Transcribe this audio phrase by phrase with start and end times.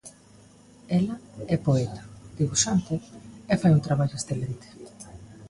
[0.99, 1.15] Ela
[1.55, 2.01] é poeta,
[2.39, 2.95] debuxante,
[3.51, 4.67] e fai un traballo excelente.